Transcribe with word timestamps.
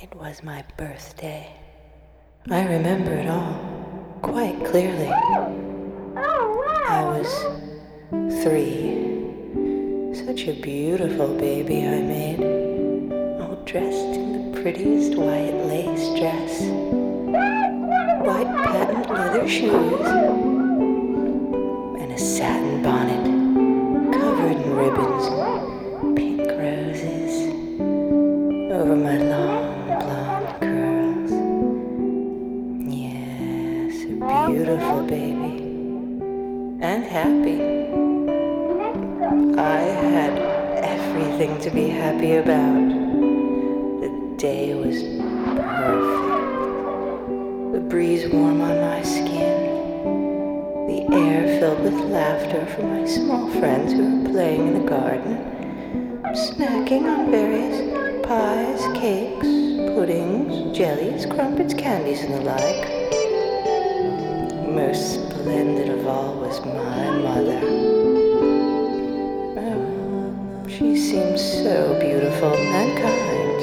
It 0.00 0.14
was 0.14 0.44
my 0.44 0.62
birthday. 0.76 1.52
I 2.48 2.64
remember 2.68 3.10
it 3.14 3.28
all 3.28 4.20
quite 4.22 4.64
clearly. 4.64 5.08
I 5.08 7.02
was 7.02 7.26
three. 8.44 8.94
Such 10.14 10.46
a 10.46 10.52
beautiful 10.52 11.34
baby 11.36 11.84
I 11.84 12.00
made, 12.00 12.44
all 13.40 13.56
dressed 13.64 14.14
in 14.14 14.52
the 14.52 14.60
prettiest 14.62 15.16
white 15.16 15.66
lace 15.66 16.08
dress, 16.20 16.60
white 18.22 18.54
patent 18.54 19.10
leather 19.10 19.48
shoes, 19.48 20.06
and 22.00 22.12
a 22.12 22.18
satin 22.18 22.84
bonnet 22.84 23.07
from 52.78 52.90
my 52.90 53.04
small 53.06 53.50
friends 53.58 53.92
who 53.92 54.22
were 54.22 54.30
playing 54.30 54.68
in 54.68 54.74
the 54.74 54.88
garden, 54.88 55.36
snacking 56.32 57.04
on 57.06 57.30
various 57.30 57.80
pies, 58.24 58.80
cakes, 58.96 59.48
puddings, 59.94 60.76
jellies, 60.76 61.26
crumpets, 61.26 61.74
candies, 61.74 62.22
and 62.22 62.34
the 62.34 62.40
like. 62.40 62.88
Most 64.68 65.14
splendid 65.14 65.88
of 65.88 66.06
all 66.06 66.34
was 66.36 66.60
my 66.60 67.10
mother. 67.18 67.60
Oh, 69.58 70.66
she 70.68 70.96
seemed 70.96 71.40
so 71.40 71.98
beautiful 71.98 72.54
and 72.54 72.96
kind. 72.96 73.62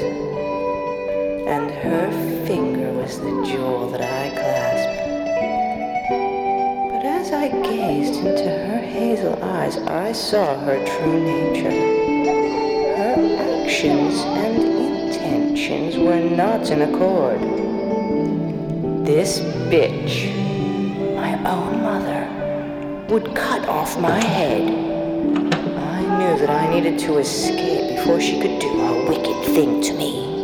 And 1.48 1.70
her 1.70 2.10
finger 2.46 2.92
was 2.92 3.18
the 3.18 3.42
jewel 3.46 3.88
that 3.92 4.02
I 4.02 4.30
clasped. 4.30 5.06
But 6.92 7.06
as 7.06 7.32
I 7.32 7.48
gazed 7.62 8.16
into 8.16 8.44
her 8.44 8.65
hazel 9.06 9.40
eyes, 9.40 9.76
I 9.76 10.10
saw 10.10 10.58
her 10.64 10.84
true 10.84 11.20
nature. 11.22 11.70
Her 13.00 13.62
actions 13.62 14.16
and 14.42 14.58
intentions 14.64 15.96
were 15.96 16.18
not 16.18 16.70
in 16.70 16.82
accord. 16.82 17.40
This 19.06 19.38
bitch, 19.70 20.34
my 21.14 21.34
own 21.48 21.82
mother, 21.82 22.22
would 23.08 23.32
cut 23.36 23.68
off 23.68 23.96
my 24.00 24.18
head. 24.18 24.64
I 25.92 26.00
knew 26.18 26.34
that 26.40 26.50
I 26.50 26.68
needed 26.74 26.98
to 27.06 27.18
escape 27.18 27.96
before 27.96 28.20
she 28.20 28.40
could 28.40 28.58
do 28.58 28.72
a 28.90 29.08
wicked 29.08 29.54
thing 29.54 29.80
to 29.82 29.92
me. 29.94 30.35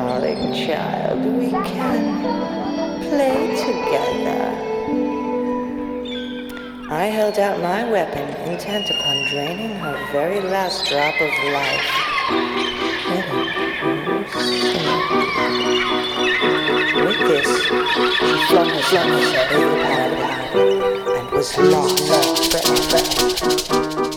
Darling 0.00 0.54
child. 0.54 1.24
We 1.24 1.50
can 1.50 2.22
play 3.08 3.40
together. 3.66 4.44
I 6.90 7.04
held 7.04 7.38
out 7.38 7.60
my 7.60 7.84
weapon, 7.90 8.26
intent 8.50 8.88
upon 8.90 9.16
draining 9.28 9.74
her 9.78 9.96
very 10.10 10.40
last 10.40 10.86
drop 10.88 11.14
of 11.20 11.32
life. 11.58 11.88
With 17.04 17.20
this, 17.28 17.50
she 18.16 18.28
flung 18.48 18.70
herself 18.70 19.06
over 19.06 19.30
the 19.30 19.44
parapet 19.84 20.56
and 21.18 21.30
was 21.30 21.58
lost 21.58 22.00
forever. 22.50 24.09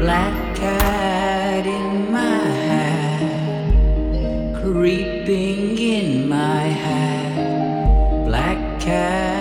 black 0.00 0.56
cat 0.56 1.66
in 1.66 2.10
my 2.10 2.38
hat, 2.66 3.20
creeping 4.62 5.76
in 5.78 6.26
my 6.26 6.62
hat, 6.84 8.24
black 8.24 8.80
cat. 8.80 9.39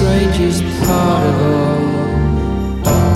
strangest 0.00 0.64
part 0.86 1.26
of 1.26 1.36
all. 1.52 1.80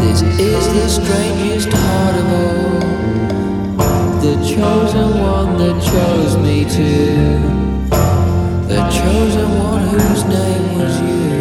This 0.00 0.20
is 0.20 0.64
the 0.76 0.86
strangest 0.86 1.70
part 1.70 2.14
of 2.22 2.26
all. 2.40 2.80
The 4.20 4.34
chosen 4.54 5.08
one 5.18 5.56
that 5.62 5.76
chose 5.90 6.36
me 6.36 6.64
to. 6.76 6.90
The 8.68 8.82
chosen 9.00 9.48
one 9.70 9.84
whose 9.92 10.24
name 10.24 10.78
was 10.78 10.94
you. 11.08 11.40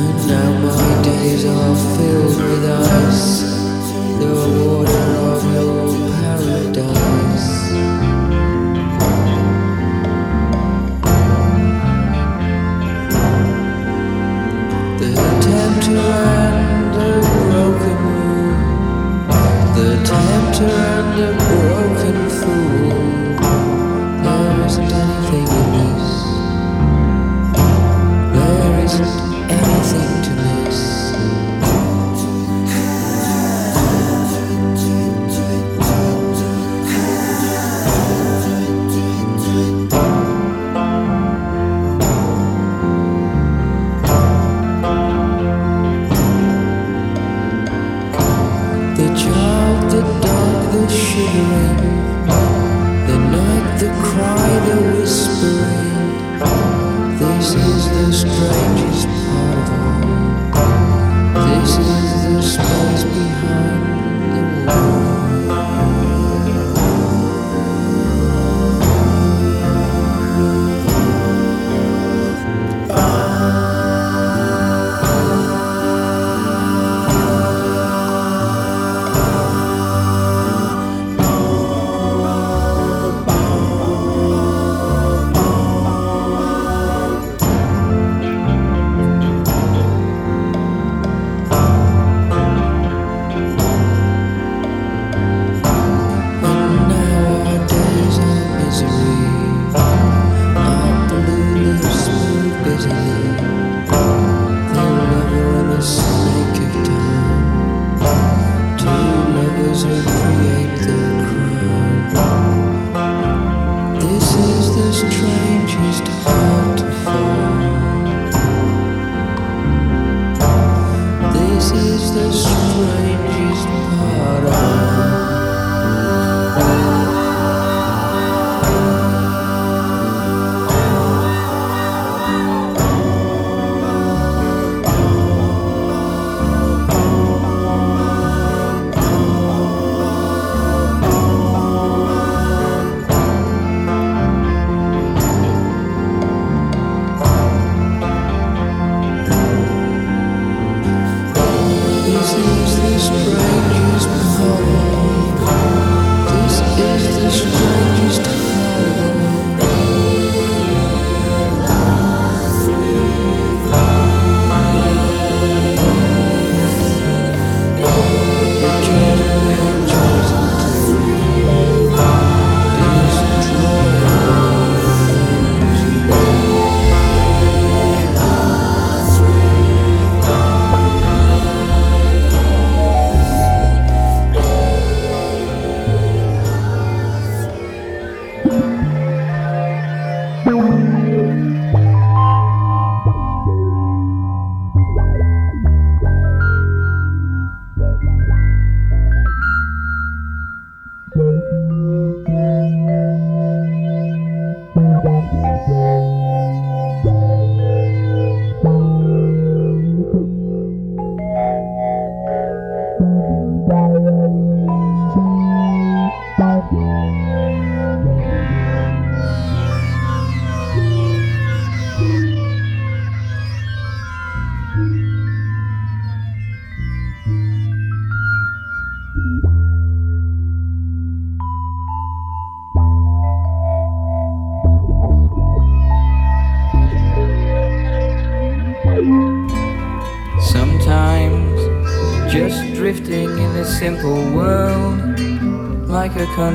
And 0.00 0.16
now 0.32 0.50
my 0.64 1.02
days 1.02 1.44
are 1.44 1.76
filled 1.96 2.36
with 2.48 2.64
ice. 2.70 3.42
The 4.20 4.32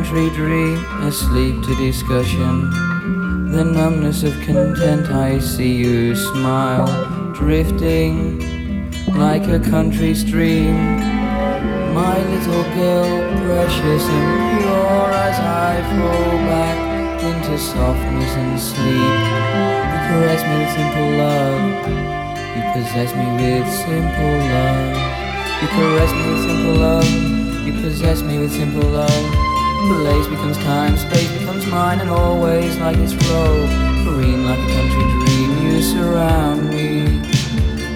country 0.09 0.35
dream, 0.35 0.83
asleep 1.03 1.61
to 1.61 1.75
discussion. 1.75 2.71
The 3.51 3.63
numbness 3.63 4.23
of 4.23 4.33
content, 4.41 5.07
I 5.11 5.37
see 5.37 5.71
you 5.71 6.15
smile, 6.15 6.89
drifting 7.31 8.39
like 9.13 9.43
a 9.47 9.59
country 9.59 10.15
stream. 10.15 10.73
My 11.93 12.17
little 12.25 12.63
girl, 12.73 13.05
precious 13.45 14.03
and 14.09 14.59
pure 14.59 15.11
as 15.13 15.37
I 15.39 15.77
fall 15.93 16.37
back 16.49 17.21
into 17.21 17.55
softness 17.59 18.33
and 18.33 18.59
sleep. 18.59 19.19
You 19.91 19.99
caress 20.09 20.41
me 20.41 20.55
with 20.57 20.73
simple 20.73 21.09
love, 21.21 21.61
you 22.57 22.63
possess 22.73 23.13
me 23.13 23.27
with 23.37 23.69
simple 23.85 24.37
love. 24.55 24.89
You 25.61 25.67
caress 25.67 26.11
me 26.13 26.31
with 26.31 26.41
simple 26.49 26.75
love, 26.81 27.67
you 27.67 27.73
possess 27.83 28.23
me 28.23 28.39
with 28.39 28.51
simple 28.51 28.89
love. 28.89 29.48
Place 29.87 30.27
becomes 30.27 30.57
time, 30.57 30.97
space 30.97 31.31
becomes 31.39 31.65
mine, 31.67 31.99
and 32.01 32.09
always 32.09 32.77
like 32.77 32.97
this 32.97 33.13
robe, 33.13 33.69
green 34.03 34.43
like 34.45 34.59
a 34.59 34.67
country 34.75 35.03
dream. 35.25 35.49
You 35.65 35.81
surround 35.81 36.69
me 36.69 37.21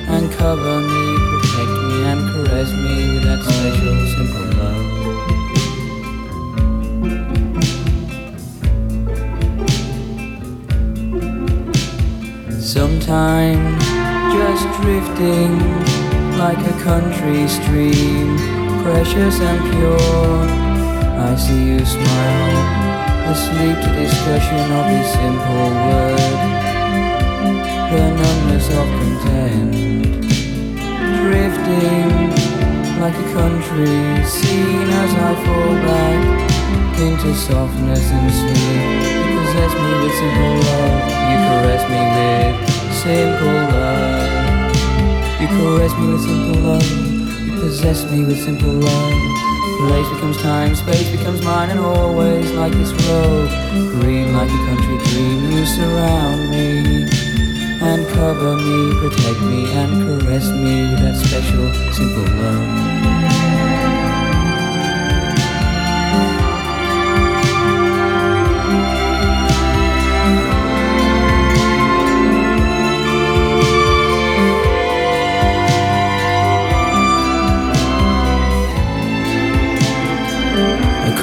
and 0.07 0.31
cover 0.31 0.79
me, 0.79 1.17
protect 1.29 1.71
me 1.83 2.03
and 2.05 2.21
caress 2.31 2.71
me 2.71 3.13
with 3.13 3.23
that 3.23 3.43
special, 3.43 3.95
simple 4.15 4.47
love. 4.57 4.85
Sometimes 12.63 13.83
just 14.33 14.65
drifting 14.81 15.53
like 16.37 16.61
a 16.65 16.73
country 16.81 17.47
stream, 17.47 18.37
precious 18.83 19.39
and 19.41 19.59
pure 19.71 20.62
I 21.23 21.35
see 21.37 21.63
you 21.71 21.79
smile, 21.85 23.31
asleep 23.31 23.77
to 23.79 23.89
discussion 23.95 24.65
of 24.75 24.85
this 24.91 25.07
simple 25.13 25.71
word. 25.87 26.19
The 27.91 28.03
numbness 28.19 28.67
of 28.67 28.87
content, 28.99 29.71
drifting 31.23 32.11
like 32.99 33.15
a 33.15 33.27
country 33.31 33.95
scene 34.25 34.89
as 35.01 35.11
I 35.15 35.31
fall 35.45 35.73
back 35.87 36.21
into 36.99 37.33
softness 37.33 38.03
and 38.11 38.29
sleep. 38.39 38.83
You 39.15 39.39
possess 39.39 39.71
me 39.79 39.91
with 40.03 40.15
simple 40.19 40.55
love, 40.67 41.07
you 41.31 41.37
caress 41.47 41.83
me 41.87 42.01
with 42.15 42.55
simple 42.99 43.59
love. 43.71 44.71
You 45.39 45.47
caress 45.47 45.93
me 45.97 46.05
with 46.11 46.23
simple 46.27 46.59
love, 46.67 46.89
you 47.47 47.53
possess 47.61 48.11
me 48.11 48.25
with 48.25 48.39
simple 48.43 48.73
love. 48.73 49.32
Place 49.79 50.09
becomes 50.09 50.37
time, 50.37 50.75
space 50.75 51.09
becomes 51.11 51.41
mine, 51.41 51.69
and 51.69 51.79
always 51.79 52.51
like 52.51 52.73
this 52.73 52.91
road. 53.07 53.49
Green 53.99 54.33
like 54.33 54.49
a 54.49 54.61
country 54.67 54.97
dream, 55.09 55.51
you 55.51 55.65
surround 55.65 56.49
me 56.49 57.33
and 57.81 58.07
cover 58.09 58.55
me, 58.55 58.93
protect 58.99 59.41
me, 59.41 59.71
and 59.73 60.21
caress 60.21 60.49
me 60.49 60.89
with 60.89 60.99
that 61.01 61.15
special, 61.17 61.73
simple 61.91 62.23
love. 62.41 62.92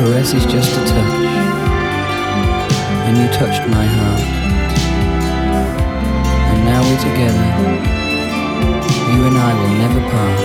Caress 0.01 0.33
is 0.33 0.47
just 0.47 0.73
a 0.73 0.83
touch, 0.87 1.15
and 3.05 3.19
you 3.19 3.29
touched 3.37 3.69
my 3.69 3.85
heart. 3.85 4.23
And 6.51 6.65
now 6.65 6.81
we're 6.87 7.03
together, 7.11 7.49
you 9.13 9.21
and 9.29 9.37
I 9.37 9.53
will 9.61 9.75
never 9.85 10.01
part. 10.11 10.41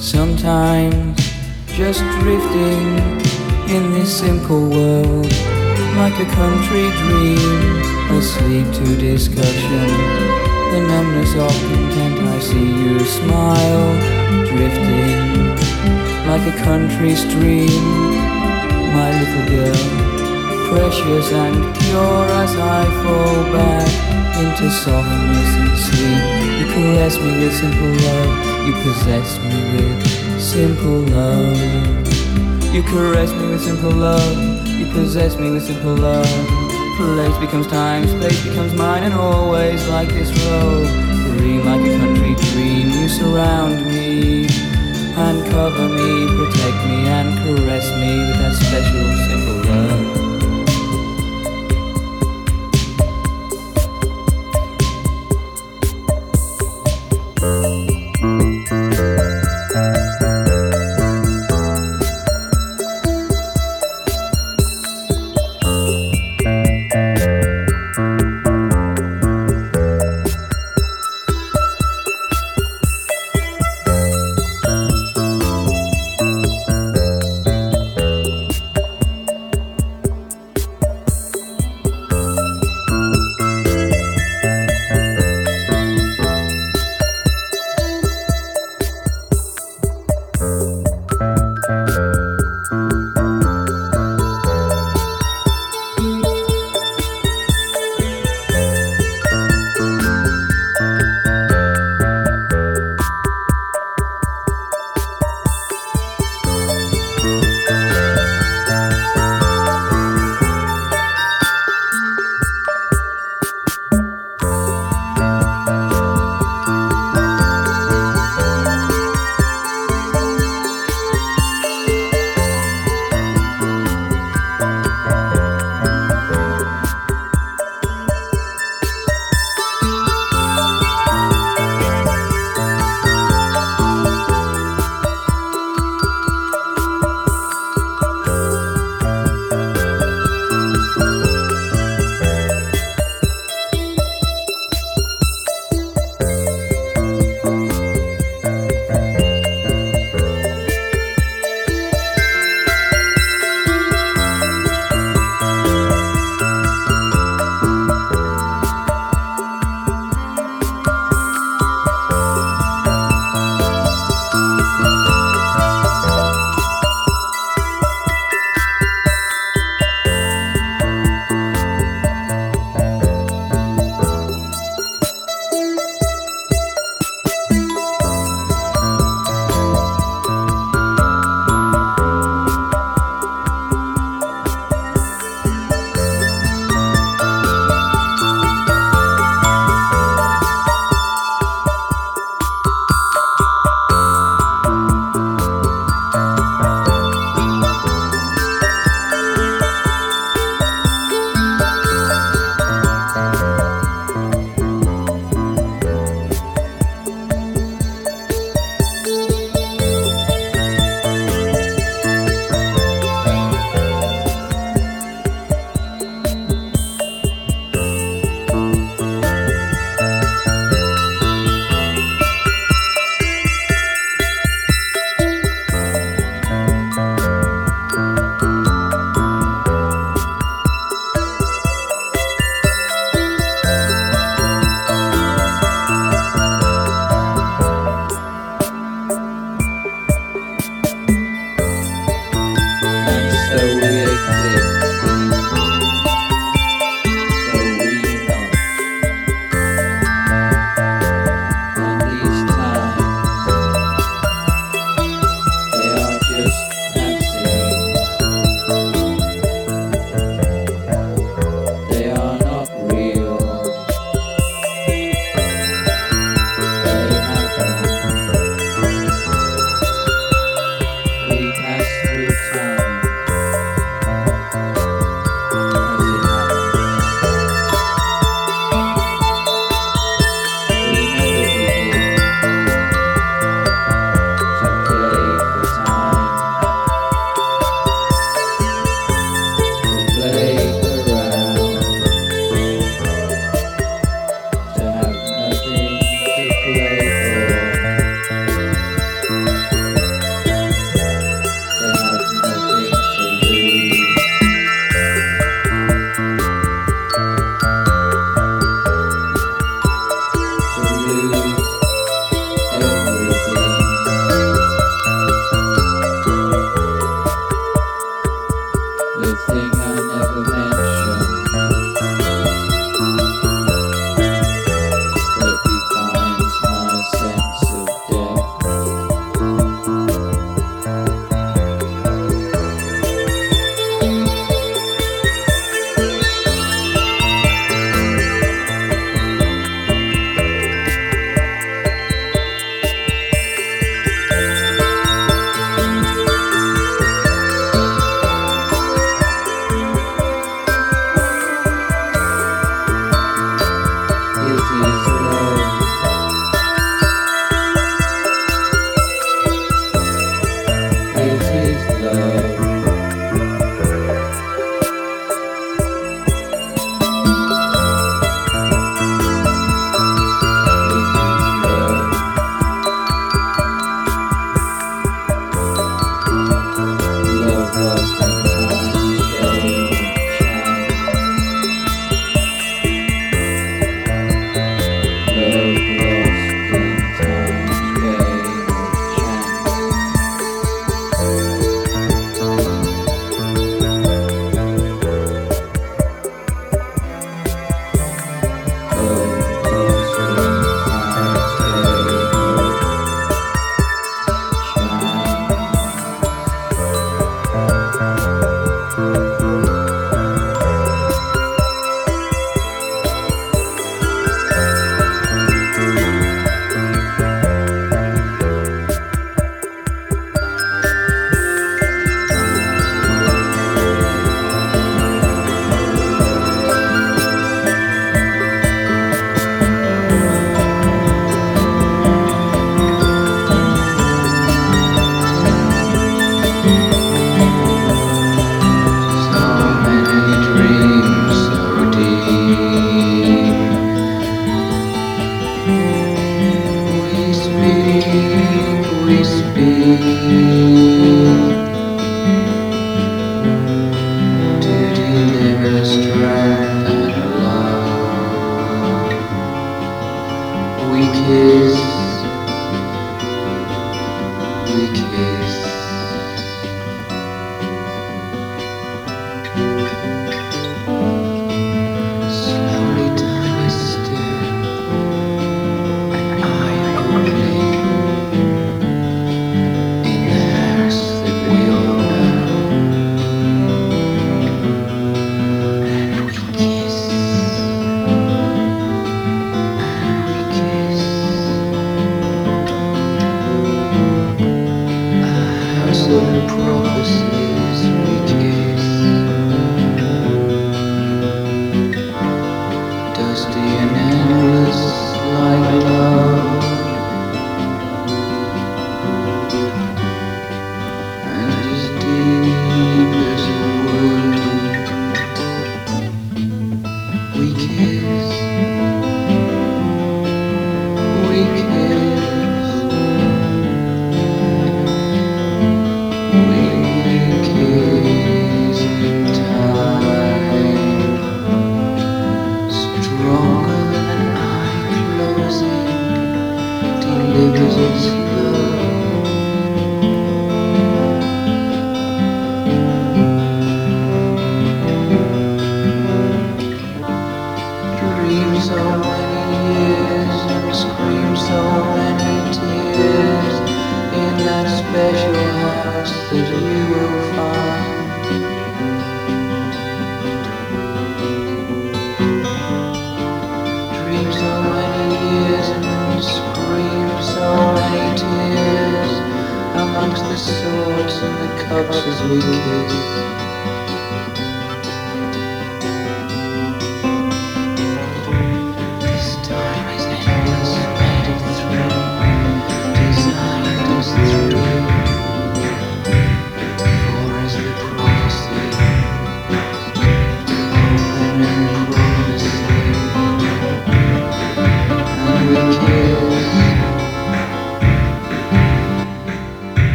Sometimes 0.00 1.16
just 1.68 2.02
drifting 2.18 2.86
in 3.68 3.82
this 3.92 4.10
simple 4.18 4.70
world 4.70 5.55
like 5.96 6.18
a 6.20 6.26
country 6.34 6.90
dream, 7.00 7.38
asleep 8.18 8.66
to 8.74 8.96
discussion. 8.96 9.88
The 10.72 10.80
numbness 10.86 11.32
of 11.34 11.52
content, 11.68 12.18
I 12.20 12.38
see 12.38 12.68
you 12.82 13.00
smile, 13.00 13.88
drifting 14.46 15.56
like 16.28 16.44
a 16.52 16.56
country 16.62 17.14
stream. 17.14 17.82
My 18.92 19.08
little 19.18 19.46
girl, 19.48 19.80
precious 20.68 21.32
and 21.32 21.56
pure 21.78 22.26
as 22.42 22.54
I 22.56 22.84
fall 23.02 23.42
back 23.56 23.88
into 24.36 24.70
softness 24.70 25.50
and 25.62 25.72
sleep. 25.86 26.22
You 26.58 26.66
caress 26.74 27.18
me 27.18 27.30
with 27.40 27.54
simple 27.56 27.94
love, 28.04 28.66
you 28.66 28.72
possess 28.84 29.38
me 29.48 29.58
with 29.72 30.40
simple 30.40 31.00
love. 31.16 32.74
You 32.74 32.82
caress 32.82 33.32
me 33.32 33.48
with 33.48 33.62
simple 33.62 33.92
love. 33.92 34.55
Possess 34.96 35.36
me 35.36 35.50
with 35.50 35.62
simple 35.62 35.94
love. 35.94 36.26
Place 36.96 37.36
becomes 37.38 37.66
time, 37.66 38.08
space 38.08 38.42
becomes 38.42 38.72
mine, 38.72 39.02
and 39.02 39.12
always 39.12 39.86
like 39.88 40.08
this 40.08 40.30
road. 40.46 40.86
Green 41.36 41.64
like 41.66 41.82
a 41.82 41.98
country 41.98 42.34
dream, 42.52 42.88
you 42.88 43.06
surround 43.06 43.84
me 43.84 44.46
and 44.46 45.46
cover 45.50 45.88
me, 45.88 46.26
protect 46.38 46.78
me, 46.88 47.06
and 47.08 47.28
caress 47.44 47.90
me 48.00 48.18
with 48.26 48.38
that 48.38 48.54
special 48.54 49.06
simple 49.28 49.70
love. 49.70 50.25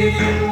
you. 0.00 0.49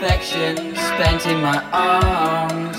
affection 0.00 0.56
spent 0.76 1.26
in 1.26 1.42
my 1.42 1.58
arms. 1.72 2.78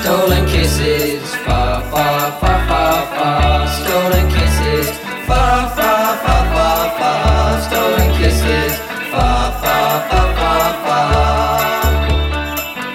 Stolen 0.00 0.46
kisses, 0.46 1.34
far, 1.44 1.82
far, 1.90 2.32
far, 2.40 2.60
far, 2.66 3.06
far. 3.14 3.68
Stolen 3.80 4.26
kisses, 4.30 4.88
far, 5.28 5.68
far, 5.76 6.16
far, 6.24 6.44
far, 6.54 6.98
far. 6.98 7.60
Stolen 7.68 8.10
kisses, 8.16 8.72
far, 9.12 9.52
far, 9.60 10.08
far, 10.08 10.28
far, 10.40 10.72
far. 10.86 11.60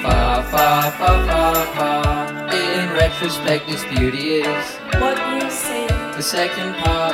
Far, 0.02 0.44
far, 0.52 0.92
far, 0.92 1.18
far, 1.28 1.66
far. 1.76 2.52
In 2.52 2.90
retrospect, 2.94 3.68
this 3.68 3.86
beauty 3.96 4.42
is 4.42 4.66
what 5.00 5.18
you 5.36 5.52
see. 5.52 5.86
The 6.18 6.24
second 6.24 6.74
part. 6.78 7.05